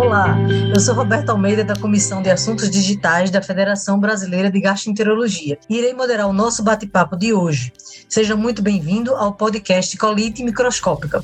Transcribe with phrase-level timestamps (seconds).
[0.00, 0.34] Olá,
[0.74, 5.76] eu sou Roberto Almeida da Comissão de Assuntos Digitais da Federação Brasileira de Gastroenterologia e
[5.76, 7.70] irei moderar o nosso bate-papo de hoje.
[8.08, 11.22] Seja muito bem-vindo ao podcast Colite Microscópica.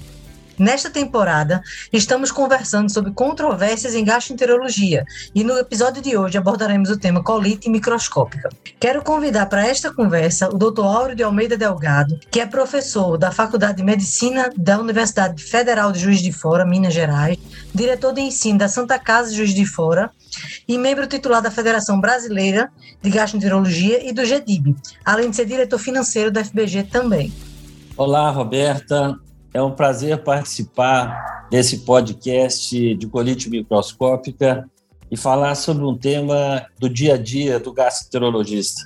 [0.58, 1.62] Nesta temporada,
[1.92, 5.04] estamos conversando sobre controvérsias em gastroenterologia
[5.34, 8.48] e no episódio de hoje abordaremos o tema colite microscópica.
[8.80, 10.80] Quero convidar para esta conversa o Dr.
[10.80, 15.98] Áureo de Almeida Delgado, que é professor da Faculdade de Medicina da Universidade Federal de
[15.98, 17.36] Juiz de Fora, Minas Gerais,
[17.74, 20.10] diretor de ensino da Santa Casa de Juiz de Fora
[20.66, 25.78] e membro titular da Federação Brasileira de Gastroenterologia e do GEDIB, além de ser diretor
[25.78, 27.30] financeiro da FBG também.
[27.94, 29.18] Olá, Roberta.
[29.56, 34.68] É um prazer participar desse podcast de colite microscópica
[35.10, 38.82] e falar sobre um tema do dia a dia do gastroenterologista.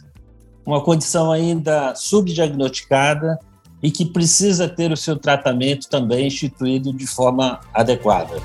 [0.64, 3.36] Uma condição ainda subdiagnosticada
[3.82, 8.36] e que precisa ter o seu tratamento também instituído de forma adequada.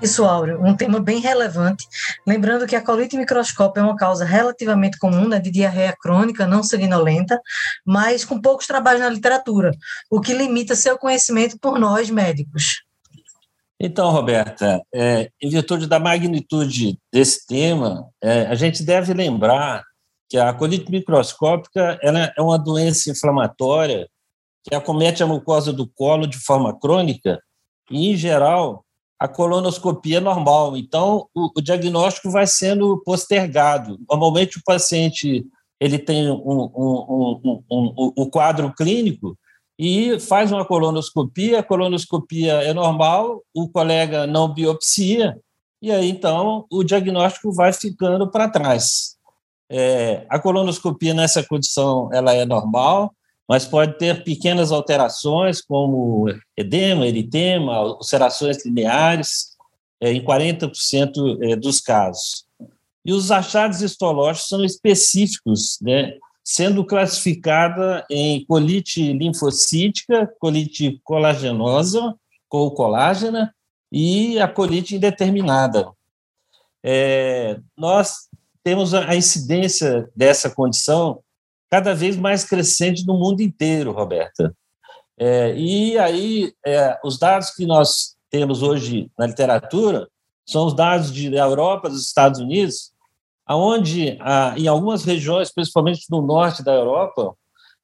[0.00, 1.84] Isso, Áureo, um tema bem relevante.
[2.24, 6.62] Lembrando que a colite microscópica é uma causa relativamente comum né, de diarreia crônica não
[6.62, 7.40] sanguinolenta,
[7.84, 9.72] mas com poucos trabalhos na literatura,
[10.08, 12.84] o que limita seu conhecimento por nós médicos.
[13.80, 19.84] Então, Roberta, é, em virtude da magnitude desse tema, é, a gente deve lembrar
[20.28, 24.08] que a colite microscópica é uma doença inflamatória
[24.62, 27.40] que acomete a mucosa do colo de forma crônica
[27.90, 28.84] e, em geral,
[29.18, 30.76] a colonoscopia é normal.
[30.76, 33.98] Então, o, o, diagnóstico vai sendo postergado.
[34.08, 35.44] Normalmente, o paciente
[35.80, 39.36] ele tem um, um, um, um quadro clínico
[39.78, 45.38] e faz uma colonoscopia, a colonoscopia é normal, o colega não biopsia,
[45.80, 49.16] e aí, então, o diagnóstico vai ficando para trás.
[49.70, 53.14] É, a colonoscopia nessa condição ela é normal,
[53.48, 59.56] mas pode ter pequenas alterações, como edema, eritema, ulcerações lineares,
[60.00, 62.44] é, em 40% é, dos casos.
[63.04, 66.12] E os achados histológicos são específicos, né,
[66.44, 72.14] sendo classificada em colite linfocítica, colite colagenosa,
[72.50, 73.54] ou colágena,
[73.90, 75.90] e a colite indeterminada.
[76.82, 78.28] É, nós
[78.62, 81.22] temos a incidência dessa condição
[81.70, 84.54] cada vez mais crescente no mundo inteiro, Roberta.
[85.18, 90.08] É, e aí, é, os dados que nós temos hoje na literatura
[90.46, 92.92] são os dados de, da Europa, dos Estados Unidos,
[93.44, 97.34] aonde ah, em algumas regiões, principalmente no norte da Europa,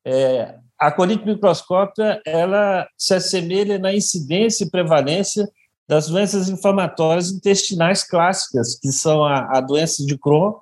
[0.04, 5.48] é, a colite microscópica ela se assemelha na incidência e prevalência
[5.88, 10.54] das doenças inflamatórias intestinais clássicas, que são a, a doença de Crohn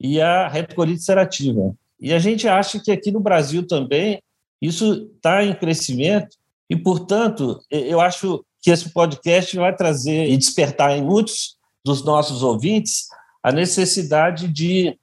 [0.00, 1.74] e a retocolite ulcerativa.
[2.00, 4.22] E a gente acha que aqui no Brasil também
[4.60, 6.36] isso está em crescimento
[6.68, 12.42] e, portanto, eu acho que esse podcast vai trazer e despertar em muitos dos nossos
[12.42, 13.06] ouvintes
[13.42, 14.98] a necessidade de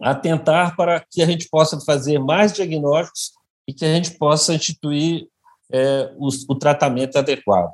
[0.00, 3.32] atentar para que a gente possa fazer mais diagnósticos
[3.66, 5.26] e que a gente possa instituir
[5.72, 7.72] é, o, o tratamento adequado.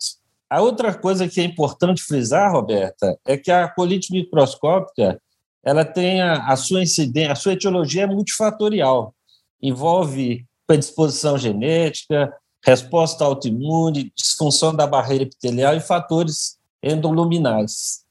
[0.49, 5.21] A outra coisa que é importante frisar, Roberta, é que a colite microscópica
[5.65, 9.15] ela tem a, a sua incidência, a sua etiologia é multifatorial,
[9.61, 12.33] envolve predisposição genética,
[12.65, 18.03] resposta autoimune, disfunção da barreira epitelial e fatores endoluminais.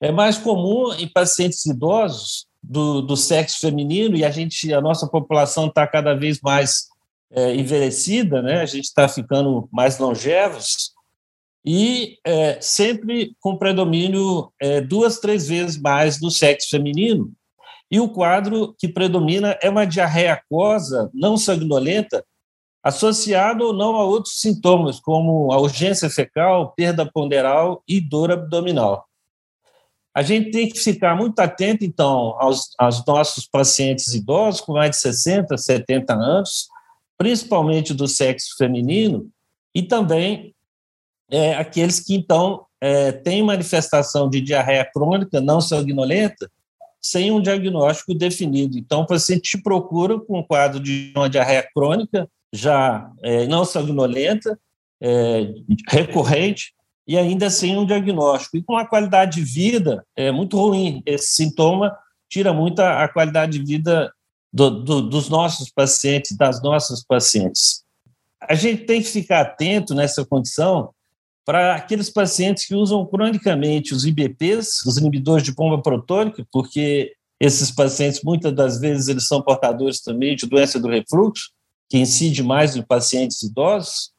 [0.00, 5.06] É mais comum em pacientes idosos do, do sexo feminino e a gente, a nossa
[5.06, 6.88] população está cada vez mais
[7.30, 8.60] é, envelhecida, né?
[8.60, 10.92] A gente está ficando mais longevos
[11.70, 17.30] e é, sempre com predomínio é, duas, três vezes mais do sexo feminino.
[17.90, 22.24] E o quadro que predomina é uma diarreia aquosa não sanguinolenta,
[22.82, 29.04] associado ou não a outros sintomas, como a urgência fecal, perda ponderal e dor abdominal.
[30.14, 34.92] A gente tem que ficar muito atento, então, aos, aos nossos pacientes idosos com mais
[34.92, 36.66] de 60, 70 anos,
[37.18, 39.28] principalmente do sexo feminino,
[39.74, 40.54] e também
[41.30, 46.50] é, aqueles que, então, é, têm manifestação de diarreia crônica não sanguinolenta
[47.00, 48.78] sem um diagnóstico definido.
[48.78, 53.64] Então, o paciente te procura com um quadro de uma diarreia crônica já é, não
[53.64, 54.58] sanguinolenta,
[55.00, 55.52] é,
[55.88, 56.72] recorrente,
[57.06, 58.56] e ainda sem um diagnóstico.
[58.56, 61.02] E com uma qualidade de vida é muito ruim.
[61.06, 61.96] Esse sintoma
[62.28, 64.12] tira muito a, a qualidade de vida
[64.52, 67.82] do, do, dos nossos pacientes, das nossas pacientes.
[68.40, 70.90] A gente tem que ficar atento nessa condição
[71.48, 77.70] para aqueles pacientes que usam cronicamente os IBPs, os inibidores de pomba protônica, porque esses
[77.70, 81.50] pacientes, muitas das vezes, eles são portadores também de doença do refluxo,
[81.88, 84.10] que incide mais em pacientes idosos,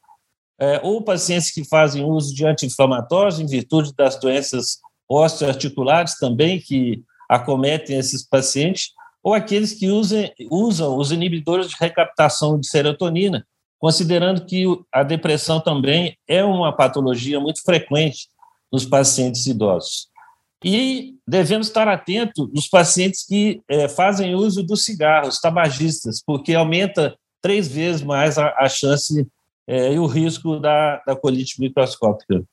[0.59, 7.03] é, ou pacientes que fazem uso de anti-inflamatórios em virtude das doenças osteoarticulares também que
[7.29, 8.87] acometem esses pacientes,
[9.21, 13.45] ou aqueles que usem, usam os inibidores de recaptação de serotonina,
[13.79, 18.27] considerando que a depressão também é uma patologia muito frequente
[18.71, 20.09] nos pacientes idosos.
[20.63, 27.17] E devemos estar atentos nos pacientes que é, fazem uso dos cigarros, tabagistas, porque aumenta
[27.41, 29.25] três vezes mais a, a chance
[29.65, 32.43] é, e o risco da, da colite microscópica.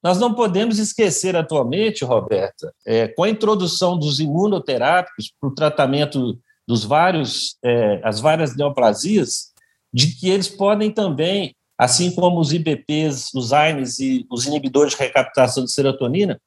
[0.00, 6.38] Nós não podemos esquecer atualmente, Roberta, é, com a introdução dos imunoterápicos para o tratamento
[6.66, 9.47] dos vários, é, as várias neoplasias,
[9.92, 14.98] de que eles podem também, assim como os IBPs, os AINES e os inibidores de
[14.98, 16.40] recaptação de serotonina,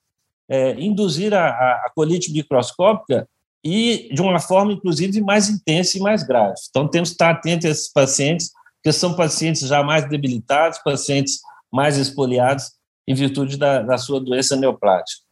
[0.50, 3.28] é, induzir a, a, colite microscópica
[3.64, 6.56] e de uma forma, inclusive, mais intensa e mais grave.
[6.70, 11.40] Então, temos que estar atentos a esses pacientes, porque são pacientes já mais debilitados, pacientes
[11.72, 12.72] mais espoliados
[13.08, 15.24] em virtude da, da sua doença neoplática.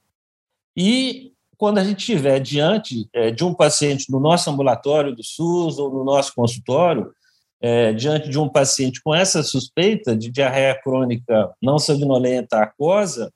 [0.78, 5.78] E quando a gente estiver diante é, de um paciente no nosso ambulatório do SUS
[5.78, 7.12] ou no nosso consultório,
[7.62, 13.32] é, diante de um paciente com essa suspeita de diarreia crônica não sanguinolenta aquosa,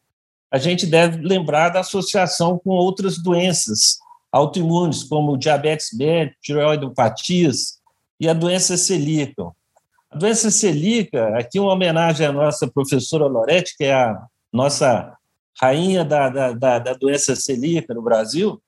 [0.49, 3.97] a gente deve lembrar da associação com outras doenças
[4.31, 7.79] autoimunes, como diabetes B, tireoidopatias
[8.19, 9.51] e a doença celíaca.
[10.09, 15.15] A doença celíaca, aqui uma homenagem à nossa professora Loretti, que é a nossa
[15.59, 18.61] rainha da, da, da, da doença celíaca no Brasil,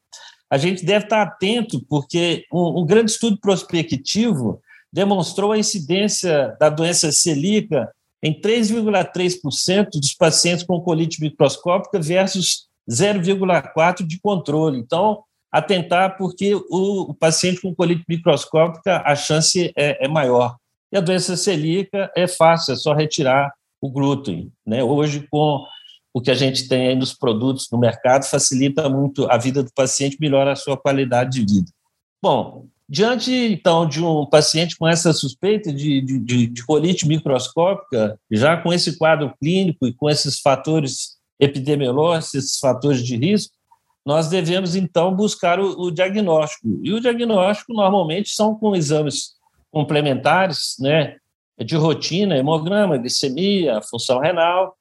[0.50, 4.62] a gente deve estar atento, porque um, um grande estudo prospectivo
[4.96, 7.92] demonstrou a incidência da doença celíaca
[8.24, 14.80] em 3,3% dos pacientes com colite microscópica versus 0,4% de controle.
[14.80, 15.22] Então,
[15.52, 20.56] atentar porque o, o, paciente com colite microscópica, a chance é, é, maior.
[20.90, 23.52] E a doença celíaca é fácil, é só retirar
[23.82, 24.50] o glúten.
[24.66, 24.82] Né?
[24.82, 25.62] Hoje, com
[26.14, 29.74] o que a gente tem aí nos produtos no mercado, facilita muito a vida do
[29.76, 31.70] paciente, melhora a sua qualidade de vida.
[32.24, 38.58] Bom, Diante, então, de um paciente com essa suspeita de, de, de, colite microscópica, já
[38.58, 43.56] com esse quadro clínico e com esses fatores epidemiológicos, esses fatores de risco,
[44.06, 46.80] nós devemos, então, buscar o, o diagnóstico.
[46.84, 49.36] E o diagnóstico, normalmente, são com exames
[49.72, 51.18] complementares, né,
[51.58, 54.78] de rotina, hemograma, glicemia, função renal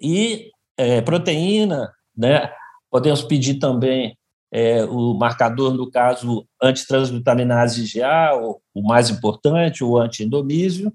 [0.00, 2.52] e é, proteína, né,
[2.90, 4.16] podemos pedir também
[4.54, 10.92] é, o marcador, no caso, antitransglutaminase IgA, o, o mais importante, o antiendomísio,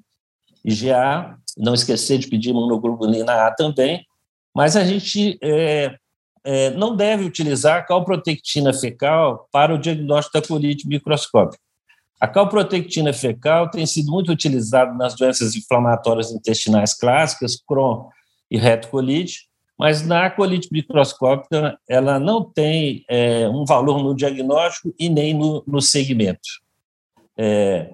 [0.64, 4.06] IgA, não esquecer de pedir imunoglobulina A também,
[4.56, 5.94] mas a gente é,
[6.46, 11.62] é, não deve utilizar a calprotectina fecal para o diagnóstico da colite microscópica.
[12.18, 18.08] A calprotectina fecal tem sido muito utilizada nas doenças inflamatórias intestinais clássicas, Crohn
[18.50, 19.49] e retocolite,
[19.80, 25.64] mas na colite microscópica ela não tem é, um valor no diagnóstico e nem no,
[25.66, 26.50] no segmento.
[27.38, 27.90] É,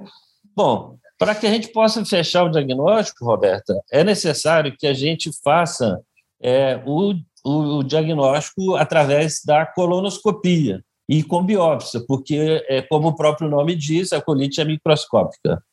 [0.55, 5.29] bom, para que a gente possa fechar o diagnóstico, Roberta, é necessário que a gente
[5.43, 6.01] faça
[6.41, 7.13] é, o,
[7.45, 14.11] o, diagnóstico através da colonoscopia e com biópsia, porque, é, como o próprio nome diz,
[14.11, 15.63] a colite é microscópica.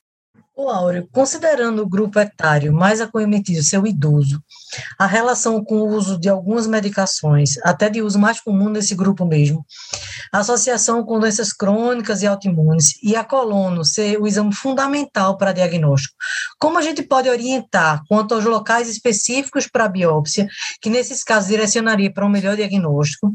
[0.55, 4.39] O Áureo, considerando o grupo etário mais acometido ser o idoso,
[4.99, 9.25] a relação com o uso de algumas medicações, até de uso mais comum nesse grupo
[9.25, 9.65] mesmo,
[10.31, 15.53] a associação com doenças crônicas e autoimunes e a colono ser o exame fundamental para
[15.53, 16.15] diagnóstico,
[16.59, 20.47] como a gente pode orientar quanto aos locais específicos para a biópsia,
[20.83, 23.33] que nesses casos direcionaria para um melhor diagnóstico,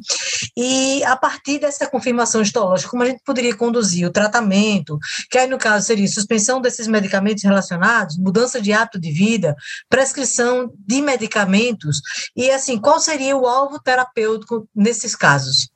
[0.56, 5.00] e a partir dessa confirmação histológica, como a gente poderia conduzir o tratamento,
[5.32, 7.07] que aí no caso seria suspensão desses medicamentos
[7.44, 9.56] relacionados, mudança de hábito de vida,
[9.90, 12.02] prescrição de medicamentos medicamentos?
[12.36, 15.70] E, assim, qual seria o alvo terapêutico nesses casos?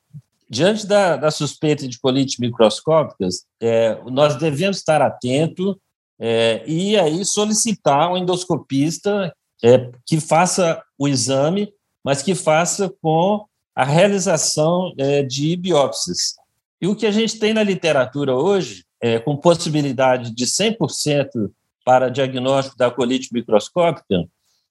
[0.48, 5.76] Diante da, da suspeita de colites microscópicas, é, nós devemos estar atentos
[6.20, 9.32] é, e aí solicitar um endoscopista
[9.64, 11.72] é, que faça o exame,
[12.04, 16.34] mas que faça com a realização é, de biópsias.
[16.80, 21.50] E o que a gente tem na literatura hoje, é, com possibilidade de 100%
[21.84, 24.24] para diagnóstico da colite microscópica,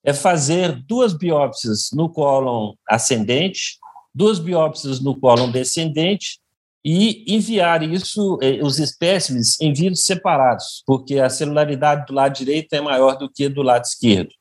[0.03, 3.77] é fazer duas biópsias no cólon ascendente,
[4.15, 6.39] duas biópsias no cólon descendente
[6.83, 12.73] e enviar isso, eh, os espécimes, em vírus separados, porque a celularidade do lado direito
[12.73, 14.31] é maior do que do lado esquerdo.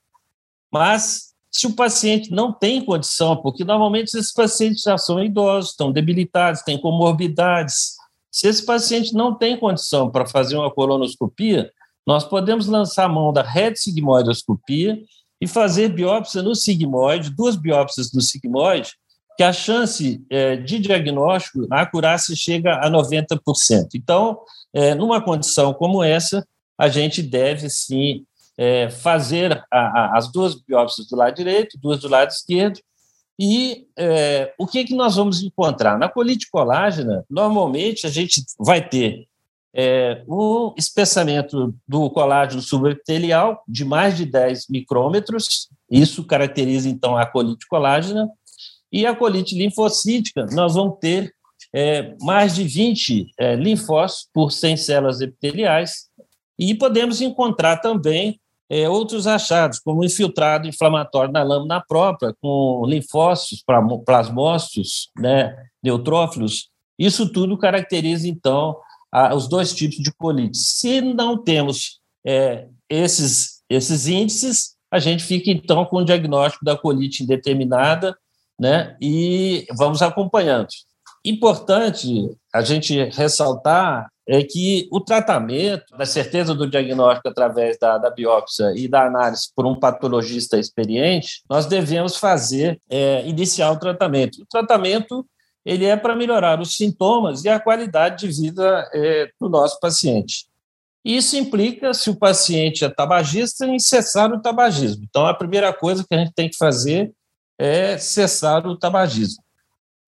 [0.72, 5.92] Mas, se o paciente não tem condição, porque normalmente esses pacientes já são idosos, estão
[5.92, 7.96] debilitados, têm comorbidades,
[8.30, 11.70] se esse paciente não tem condição para fazer uma colonoscopia,
[12.06, 14.98] nós podemos lançar a mão da retsigmoidoscopia
[15.40, 18.92] e fazer biópsia no sigmoide, duas biópsias no sigmoide,
[19.36, 23.38] que a chance é, de diagnóstico, a acurácia chega a 90%.
[23.94, 24.38] Então,
[24.72, 26.46] é, numa condição como essa,
[26.78, 28.24] a gente deve sim
[28.58, 32.80] é, fazer a, a, as duas biópsias do lado direito, duas do lado esquerdo,
[33.42, 35.98] e é, o que, que nós vamos encontrar?
[35.98, 39.26] Na colite colágena, normalmente a gente vai ter
[39.74, 47.24] é, um espessamento do colágeno subepitelial de mais de 10 micrômetros, isso caracteriza então a
[47.24, 48.28] colite colágena,
[48.92, 51.32] e a colite linfocítica, nós vamos ter
[51.72, 56.10] é, mais de 20 é, linfócitos por 100 células epiteliais,
[56.58, 58.38] e podemos encontrar também
[58.70, 63.64] é, outros achados, como infiltrado inflamatório na lâmina própria, com linfócitos,
[64.06, 66.70] plasmócitos, né, neutrófilos.
[66.96, 68.76] Isso tudo caracteriza, então,
[69.10, 70.56] a, os dois tipos de colite.
[70.56, 76.76] Se não temos é, esses, esses índices, a gente fica, então, com o diagnóstico da
[76.76, 78.16] colite indeterminada,
[78.58, 80.68] né, e vamos acompanhando.
[81.24, 88.10] Importante a gente ressaltar é que o tratamento, da certeza do diagnóstico através da, da,
[88.10, 94.40] biópsia e da análise por um patologista experiente, nós devemos fazer, é, iniciar o tratamento.
[94.40, 95.26] O tratamento
[95.66, 100.46] ele é para melhorar os sintomas e a qualidade de vida é, do nosso paciente.
[101.04, 105.04] Isso implica, se o paciente é tabagista, em cessar o tabagismo.
[105.10, 107.12] Então, a primeira coisa que a gente tem que fazer
[107.58, 109.42] é cessar o tabagismo.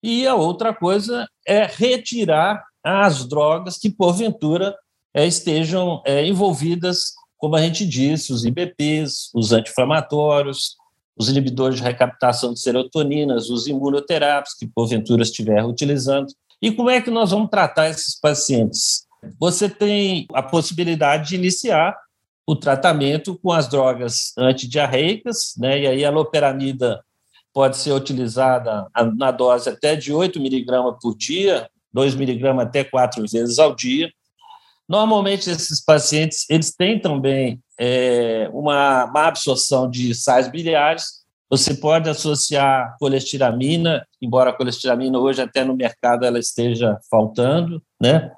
[0.01, 4.75] E a outra coisa é retirar as drogas que, porventura,
[5.13, 10.75] é, estejam é, envolvidas, como a gente disse, os IBPs, os anti-inflamatórios,
[11.15, 16.27] os inibidores de recaptação de serotoninas, os imunoterápicos que porventura estiver utilizando.
[16.61, 19.05] E como é que nós vamos tratar esses pacientes?
[19.39, 21.95] Você tem a possibilidade de iniciar
[22.45, 25.81] o tratamento com as drogas antidiarreicas, né?
[25.81, 27.03] e aí a loperamida
[27.53, 33.21] pode ser utilizada na dose até de 8 miligramas por dia, 2 miligramas até quatro
[33.21, 34.11] vezes ao dia.
[34.87, 41.23] Normalmente, esses pacientes eles têm também é, uma má absorção de sais biliares.
[41.49, 48.31] Você pode associar colestiramina, embora a colestiramina hoje até no mercado ela esteja faltando, né?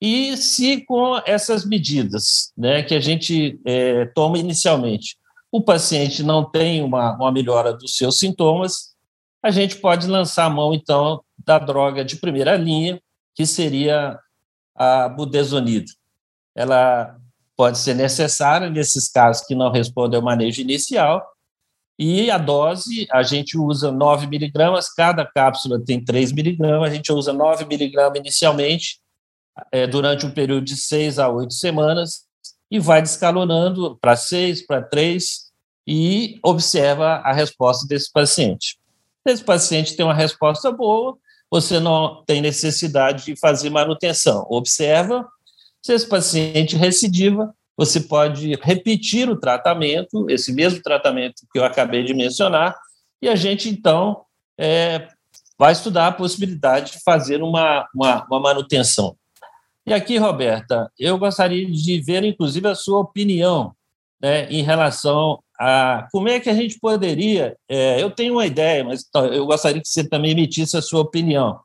[0.00, 5.16] E se com essas medidas, né, que a gente é, toma inicialmente,
[5.50, 8.94] o paciente não tem uma, uma melhora dos seus sintomas,
[9.42, 13.00] a gente pode lançar a mão então da droga de primeira linha,
[13.34, 14.18] que seria
[14.74, 15.92] a budesonida.
[16.54, 17.16] Ela
[17.56, 21.24] pode ser necessária nesses casos que não respondem ao manejo inicial,
[21.98, 27.10] e a dose, a gente usa 9 miligramas, cada cápsula tem 3 miligramas, a gente
[27.10, 29.00] usa 9 miligramas inicialmente,
[29.72, 32.26] é, durante um período de 6 a 8 semanas,
[32.70, 35.46] e vai descalonando para 6, para 3,
[35.86, 38.76] e observa a resposta desse paciente.
[39.26, 41.16] Se esse paciente tem uma resposta boa,
[41.50, 44.46] você não tem necessidade de fazer manutenção.
[44.48, 45.26] Observa,
[45.82, 52.02] se esse paciente recidiva, você pode repetir o tratamento, esse mesmo tratamento que eu acabei
[52.02, 52.74] de mencionar,
[53.20, 54.22] e a gente, então,
[54.58, 55.08] é,
[55.58, 59.16] vai estudar a possibilidade de fazer uma, uma, uma manutenção.
[59.86, 63.75] E aqui, Roberta, eu gostaria de ver, inclusive, a sua opinião
[64.20, 67.56] né, em relação a como é que a gente poderia.
[67.68, 71.60] É, eu tenho uma ideia, mas eu gostaria que você também emitisse a sua opinião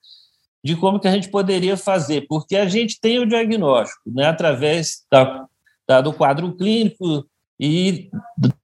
[0.63, 5.03] de como que a gente poderia fazer, porque a gente tem o diagnóstico, né, através
[5.11, 5.45] da,
[5.87, 7.25] da, do quadro clínico
[7.59, 8.09] e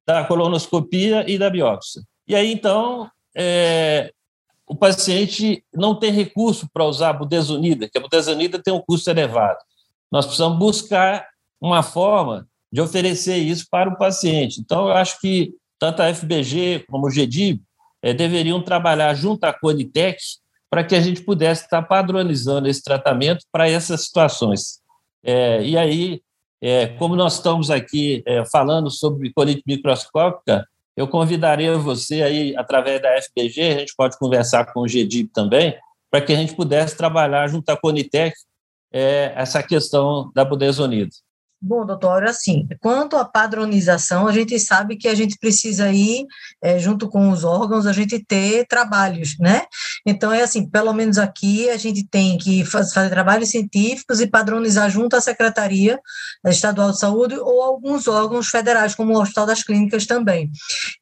[0.05, 2.03] da colonoscopia e da biópsia.
[2.27, 4.11] E aí, então, é,
[4.67, 9.09] o paciente não tem recurso para usar a budesonida, que a budesonida tem um custo
[9.09, 9.59] elevado.
[10.11, 11.27] Nós precisamos buscar
[11.59, 14.59] uma forma de oferecer isso para o paciente.
[14.59, 17.61] Então, eu acho que tanto a FBG como o GDIB
[18.01, 20.17] é, deveriam trabalhar junto à Conitec
[20.69, 24.79] para que a gente pudesse estar padronizando esse tratamento para essas situações.
[25.23, 26.21] É, e aí,
[26.61, 33.21] é, como nós estamos aqui falando sobre colite microscópica, eu convidaria você aí, através da
[33.21, 35.77] FBG, a gente pode conversar com o GDIB também,
[36.09, 38.35] para que a gente pudesse trabalhar junto à Conitec
[38.91, 41.11] essa questão da budesonida.
[41.59, 46.25] Bom, doutor, assim, quanto à padronização, a gente sabe que a gente precisa ir,
[46.61, 49.63] é, junto com os órgãos, a gente ter trabalhos, né?
[50.09, 54.89] Então, é assim, pelo menos aqui, a gente tem que fazer trabalhos científicos e padronizar
[54.89, 55.99] junto à Secretaria
[56.45, 60.49] Estadual de Saúde ou alguns órgãos federais, como o Hospital das Clínicas também.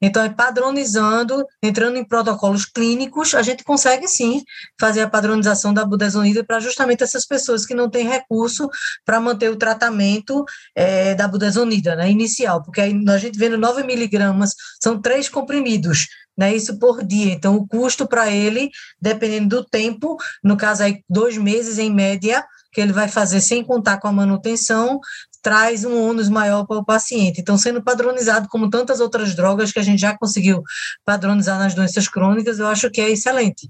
[0.02, 4.42] Então, é padronizando, entrando em protocolos clínicos, a gente consegue, sim,
[4.80, 8.68] fazer a padronização da budesonida para justamente essas pessoas que não têm recurso
[9.06, 10.44] para manter o tratamento
[10.76, 16.08] é, da budesonida, né, inicial, porque aí a gente vendo 9 miligramas, são três comprimidos,
[16.38, 17.34] né, isso por dia.
[17.34, 18.70] Então, o custo para ele,
[19.02, 23.64] dependendo do tempo, no caso aí, dois meses em média, que ele vai fazer sem
[23.64, 25.00] contar com a manutenção,
[25.42, 27.40] traz um ônus maior para o paciente.
[27.40, 30.64] Então, sendo padronizado como tantas outras drogas que a gente já conseguiu
[31.06, 33.70] padronizar nas doenças crônicas, eu acho que é excelente.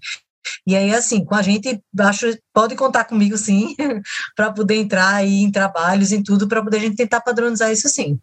[0.65, 3.75] E aí, assim, com a gente, acho, pode contar comigo, sim,
[4.35, 7.89] para poder entrar aí em trabalhos, em tudo, para poder a gente tentar padronizar isso,
[7.89, 8.19] sim.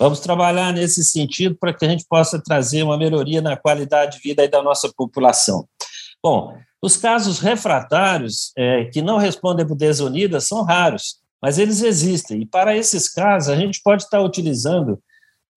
[0.00, 4.22] Vamos trabalhar nesse sentido para que a gente possa trazer uma melhoria na qualidade de
[4.22, 5.68] vida da nossa população.
[6.22, 12.40] Bom, os casos refratários é, que não respondem por desunidas são raros, mas eles existem.
[12.40, 14.98] E para esses casos, a gente pode estar utilizando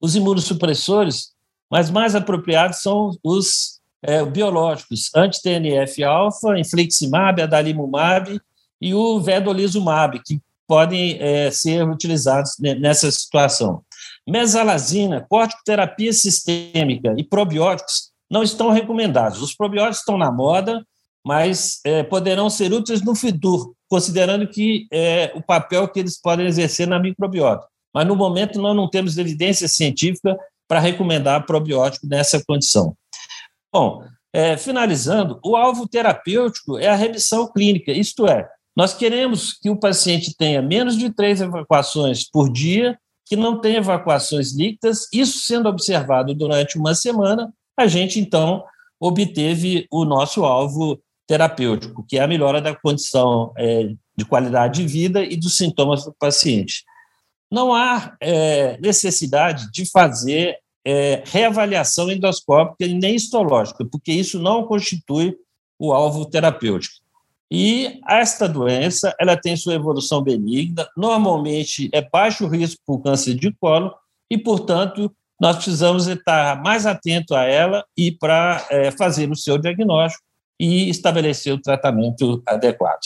[0.02, 1.30] os imunossupressores,
[1.72, 8.38] mas mais apropriados são os é, biológicos, anti-TNF-alfa, infliximab, adalimumab
[8.82, 13.82] e o vedolizumab, que podem é, ser utilizados nessa situação.
[14.28, 19.42] Mesalazina, corticoterapia sistêmica e probióticos não estão recomendados.
[19.42, 20.86] Os probióticos estão na moda,
[21.26, 26.48] mas é, poderão ser úteis no futuro, considerando que é o papel que eles podem
[26.48, 27.68] exercer na microbiota.
[27.94, 30.38] Mas no momento nós não temos evidência científica
[30.68, 32.96] para recomendar probiótico nessa condição.
[33.72, 34.04] Bom,
[34.34, 39.80] é, finalizando, o alvo terapêutico é a remissão clínica, isto é, nós queremos que o
[39.80, 45.70] paciente tenha menos de três evacuações por dia, que não tenha evacuações líquidas, isso sendo
[45.70, 48.64] observado durante uma semana, a gente então
[49.00, 54.88] obteve o nosso alvo terapêutico, que é a melhora da condição é, de qualidade de
[54.88, 56.84] vida e dos sintomas do paciente.
[57.52, 64.66] Não há é, necessidade de fazer é, reavaliação endoscópica e nem histológica, porque isso não
[64.66, 65.36] constitui
[65.80, 67.03] o alvo terapêutico.
[67.52, 73.54] E esta doença, ela tem sua evolução benigna, normalmente é baixo risco por câncer de
[73.60, 73.94] colo
[74.32, 79.58] e, portanto, nós precisamos estar mais atento a ela e para é, fazer o seu
[79.58, 80.24] diagnóstico
[80.60, 83.02] e estabelecer o tratamento adequado.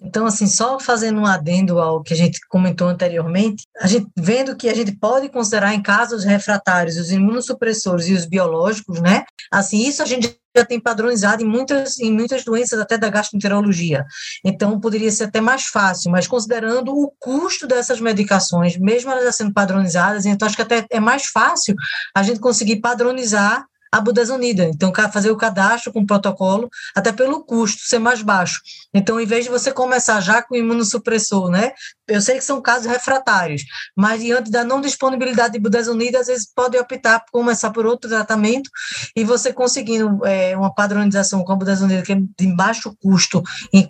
[0.00, 4.56] Então, assim, só fazendo um adendo ao que a gente comentou anteriormente, a gente vendo
[4.56, 9.24] que a gente pode considerar em casos refratários os imunossupressores e os biológicos, né?
[9.50, 14.04] Assim, isso a gente já tem padronizado em muitas, em muitas doenças até da gastroenterologia.
[14.44, 19.32] Então, poderia ser até mais fácil, mas considerando o custo dessas medicações, mesmo elas já
[19.32, 21.74] sendo padronizadas, então acho que até é mais fácil
[22.14, 24.64] a gente conseguir padronizar a budesonida.
[24.64, 28.60] Então, fazer o cadastro com o protocolo, até pelo custo ser mais baixo.
[28.92, 31.72] Então, em vez de você começar já com o imunossupressor, né?
[32.06, 33.62] Eu sei que são casos refratários,
[33.96, 38.08] mas diante da não disponibilidade de budesonida, às vezes pode optar por começar por outro
[38.08, 38.70] tratamento
[39.14, 43.42] e você conseguindo é, uma padronização com a budesonida que é de baixo custo,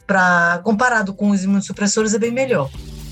[0.06, 2.68] para comparado com os imunossupressores, é bem melhor.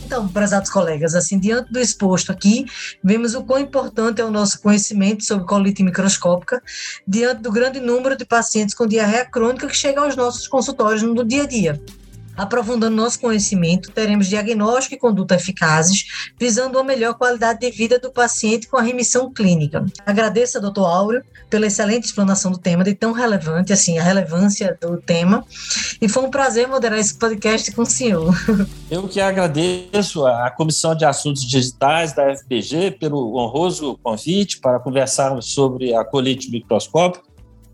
[0.07, 2.65] Então, prezados colegas, assim, diante do exposto aqui,
[3.03, 6.63] vemos o quão importante é o nosso conhecimento sobre colite microscópica,
[7.05, 11.25] diante do grande número de pacientes com diarreia crônica que chegam aos nossos consultórios no
[11.25, 11.83] dia a dia.
[12.37, 16.05] Aprofundando nosso conhecimento, teremos diagnóstico e conduta eficazes,
[16.39, 19.87] visando uma melhor qualidade de vida do paciente com a remissão clínica.
[20.05, 24.77] Agradeço ao doutor Áureo pela excelente explanação do tema, de tão relevante, assim, a relevância
[24.81, 25.45] do tema.
[26.01, 28.35] E foi um prazer moderar esse podcast com o senhor.
[28.91, 35.55] Eu que agradeço à Comissão de Assuntos Digitais da FBG pelo honroso convite para conversarmos
[35.55, 37.25] sobre a colite microscópica,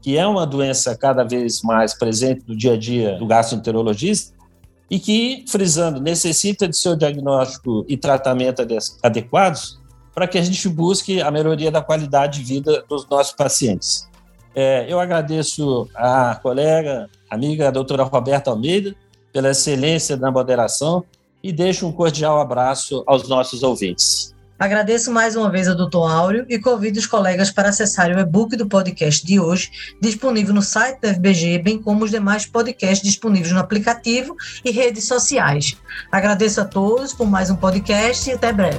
[0.01, 4.41] que é uma doença cada vez mais presente no dia a dia do gastroenterologista
[4.90, 8.62] e que, frisando, necessita de seu diagnóstico e tratamento
[9.03, 9.81] adequados
[10.14, 14.09] para que a gente busque a melhoria da qualidade de vida dos nossos pacientes.
[14.55, 18.95] É, eu agradeço à colega, amiga, a doutora Roberta Almeida,
[19.33, 21.03] pela excelência na moderação
[21.42, 24.35] e deixo um cordial abraço aos nossos ouvintes.
[24.62, 26.09] Agradeço mais uma vez ao Dr.
[26.09, 30.62] Áureo e convido os colegas para acessarem o e-book do podcast de hoje, disponível no
[30.62, 35.77] site da FBG, bem como os demais podcasts disponíveis no aplicativo e redes sociais.
[36.12, 38.79] Agradeço a todos por mais um podcast e até breve.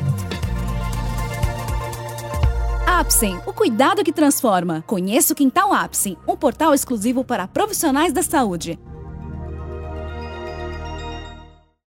[2.87, 4.85] Apsen, o cuidado que transforma.
[4.87, 8.79] Conheça o Quintal Apsen, um portal exclusivo para profissionais da saúde.